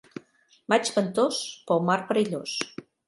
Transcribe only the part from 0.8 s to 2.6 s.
ventós, pel mar perillós.